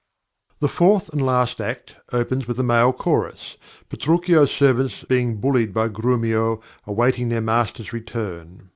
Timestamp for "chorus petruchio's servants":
2.91-5.03